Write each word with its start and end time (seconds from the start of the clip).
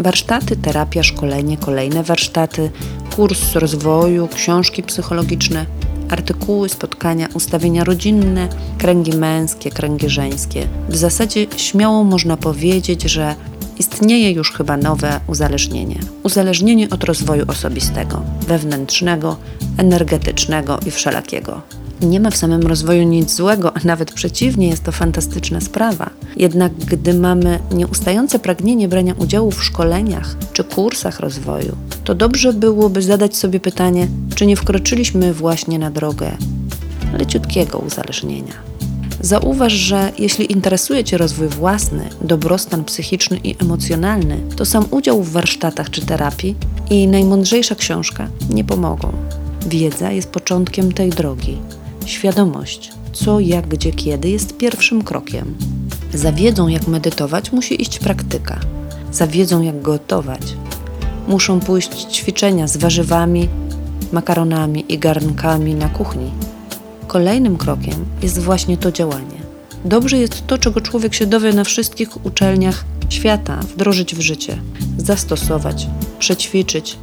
Warsztaty, 0.00 0.56
terapia, 0.56 1.02
szkolenie, 1.02 1.56
kolejne 1.56 2.02
warsztaty, 2.02 2.70
kurs 3.16 3.54
rozwoju, 3.54 4.28
książki 4.28 4.82
psychologiczne, 4.82 5.66
artykuły, 6.10 6.68
spotkania, 6.68 7.28
ustawienia 7.34 7.84
rodzinne, 7.84 8.48
kręgi 8.78 9.12
męskie, 9.12 9.70
kręgi 9.70 10.08
żeńskie. 10.08 10.68
W 10.88 10.96
zasadzie 10.96 11.46
śmiało 11.56 12.04
można 12.04 12.36
powiedzieć, 12.36 13.02
że 13.02 13.34
istnieje 13.78 14.30
już 14.30 14.52
chyba 14.52 14.76
nowe 14.76 15.20
uzależnienie. 15.26 15.98
Uzależnienie 16.22 16.90
od 16.90 17.04
rozwoju 17.04 17.44
osobistego, 17.48 18.22
wewnętrznego, 18.48 19.36
energetycznego 19.78 20.78
i 20.86 20.90
wszelakiego. 20.90 21.79
Nie 22.02 22.20
ma 22.20 22.30
w 22.30 22.36
samym 22.36 22.62
rozwoju 22.62 23.02
nic 23.02 23.34
złego, 23.34 23.76
a 23.76 23.80
nawet 23.84 24.12
przeciwnie, 24.12 24.68
jest 24.68 24.84
to 24.84 24.92
fantastyczna 24.92 25.60
sprawa. 25.60 26.10
Jednak 26.36 26.72
gdy 26.74 27.14
mamy 27.14 27.58
nieustające 27.72 28.38
pragnienie 28.38 28.88
brania 28.88 29.14
udziału 29.18 29.50
w 29.50 29.64
szkoleniach 29.64 30.36
czy 30.52 30.64
kursach 30.64 31.20
rozwoju, 31.20 31.76
to 32.04 32.14
dobrze 32.14 32.52
byłoby 32.52 33.02
zadać 33.02 33.36
sobie 33.36 33.60
pytanie, 33.60 34.08
czy 34.34 34.46
nie 34.46 34.56
wkroczyliśmy 34.56 35.34
właśnie 35.34 35.78
na 35.78 35.90
drogę 35.90 36.36
leciutkiego 37.18 37.78
uzależnienia. 37.78 38.54
Zauważ, 39.20 39.72
że 39.72 40.12
jeśli 40.18 40.52
interesuje 40.52 41.04
Cię 41.04 41.18
rozwój 41.18 41.48
własny, 41.48 42.08
dobrostan 42.20 42.84
psychiczny 42.84 43.36
i 43.44 43.56
emocjonalny, 43.58 44.40
to 44.56 44.64
sam 44.64 44.84
udział 44.90 45.22
w 45.22 45.32
warsztatach 45.32 45.90
czy 45.90 46.06
terapii 46.06 46.56
i 46.90 47.08
najmądrzejsza 47.08 47.74
książka 47.74 48.28
nie 48.50 48.64
pomogą. 48.64 49.12
Wiedza 49.66 50.12
jest 50.12 50.30
początkiem 50.30 50.92
tej 50.92 51.10
drogi. 51.10 51.58
Świadomość, 52.10 52.90
co, 53.12 53.40
jak, 53.40 53.68
gdzie, 53.68 53.92
kiedy 53.92 54.30
jest 54.30 54.56
pierwszym 54.56 55.04
krokiem. 55.04 55.54
Za 56.14 56.32
wiedzą, 56.32 56.68
jak 56.68 56.88
medytować, 56.88 57.52
musi 57.52 57.82
iść 57.82 57.98
praktyka. 57.98 58.60
Za 59.12 59.26
wiedzą, 59.26 59.62
jak 59.62 59.82
gotować, 59.82 60.40
muszą 61.28 61.60
pójść 61.60 62.04
ćwiczenia 62.04 62.68
z 62.68 62.76
warzywami, 62.76 63.48
makaronami 64.12 64.84
i 64.88 64.98
garnkami 64.98 65.74
na 65.74 65.88
kuchni. 65.88 66.30
Kolejnym 67.06 67.56
krokiem 67.56 68.06
jest 68.22 68.38
właśnie 68.38 68.76
to 68.76 68.92
działanie. 68.92 69.40
Dobrze 69.84 70.18
jest 70.18 70.46
to, 70.46 70.58
czego 70.58 70.80
człowiek 70.80 71.14
się 71.14 71.26
dowie 71.26 71.52
na 71.52 71.64
wszystkich 71.64 72.26
uczelniach 72.26 72.84
świata, 73.08 73.56
wdrożyć 73.56 74.14
w 74.14 74.20
życie, 74.20 74.58
zastosować, 74.98 75.86
przećwiczyć, 76.18 76.96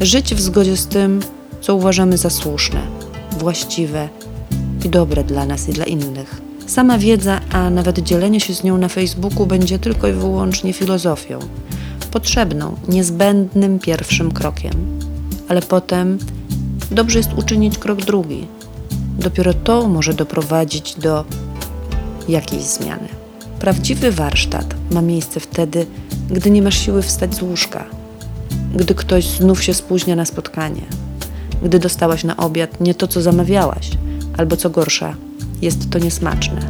żyć 0.00 0.34
w 0.34 0.40
zgodzie 0.40 0.76
z 0.76 0.86
tym, 0.86 1.20
co 1.60 1.74
uważamy 1.74 2.16
za 2.18 2.30
słuszne, 2.30 2.80
właściwe 3.38 4.08
dobre 4.90 5.24
dla 5.24 5.46
nas 5.46 5.68
i 5.68 5.72
dla 5.72 5.84
innych. 5.84 6.40
Sama 6.66 6.98
wiedza, 6.98 7.40
a 7.52 7.70
nawet 7.70 7.98
dzielenie 7.98 8.40
się 8.40 8.54
z 8.54 8.64
nią 8.64 8.78
na 8.78 8.88
Facebooku 8.88 9.46
będzie 9.46 9.78
tylko 9.78 10.08
i 10.08 10.12
wyłącznie 10.12 10.72
filozofią, 10.72 11.38
potrzebną, 12.10 12.76
niezbędnym 12.88 13.78
pierwszym 13.78 14.32
krokiem. 14.32 14.72
Ale 15.48 15.62
potem 15.62 16.18
dobrze 16.90 17.18
jest 17.18 17.32
uczynić 17.36 17.78
krok 17.78 18.04
drugi. 18.04 18.46
Dopiero 19.18 19.54
to 19.54 19.88
może 19.88 20.14
doprowadzić 20.14 20.94
do 20.94 21.24
jakiejś 22.28 22.62
zmiany. 22.62 23.08
Prawdziwy 23.58 24.12
warsztat 24.12 24.74
ma 24.90 25.02
miejsce 25.02 25.40
wtedy, 25.40 25.86
gdy 26.30 26.50
nie 26.50 26.62
masz 26.62 26.78
siły 26.78 27.02
wstać 27.02 27.34
z 27.34 27.42
łóżka, 27.42 27.84
gdy 28.74 28.94
ktoś 28.94 29.24
znów 29.24 29.62
się 29.62 29.74
spóźnia 29.74 30.16
na 30.16 30.24
spotkanie, 30.24 30.82
gdy 31.62 31.78
dostałaś 31.78 32.24
na 32.24 32.36
obiad 32.36 32.80
nie 32.80 32.94
to, 32.94 33.08
co 33.08 33.22
zamawiałaś, 33.22 33.90
albo 34.40 34.56
co 34.56 34.70
gorsza, 34.70 35.14
jest 35.62 35.90
to 35.90 35.98
niesmaczne. 35.98 36.60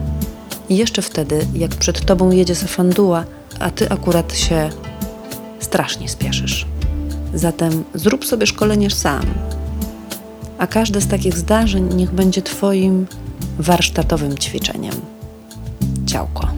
I 0.69 0.77
jeszcze 0.77 1.03
wtedy, 1.03 1.47
jak 1.55 1.71
przed 1.75 2.05
tobą 2.05 2.31
jedzie 2.31 2.55
safanduła, 2.55 3.25
a 3.61 3.71
ty 3.71 3.91
akurat 3.91 4.37
się 4.37 4.71
strasznie 5.61 6.09
spieszysz. 6.09 6.67
Zatem 7.35 7.85
zrób 7.95 8.25
sobie 8.25 8.47
szkolenie 8.47 8.91
sam, 8.91 9.23
a 10.59 10.67
każde 10.67 11.01
z 11.01 11.09
takich 11.09 11.39
zdarzeń 11.39 11.95
niech 11.95 12.11
będzie 12.11 12.43
Twoim 12.43 13.07
warsztatowym 13.59 14.39
ćwiczeniem. 14.39 14.95
Ciałko. 16.07 16.50